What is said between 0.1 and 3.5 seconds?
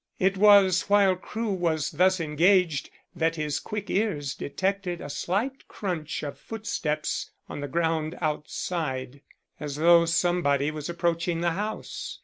It was while Crewe was thus engaged that